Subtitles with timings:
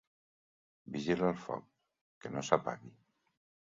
[0.95, 1.67] Vigila el foc,
[2.25, 2.95] que no s'apagui.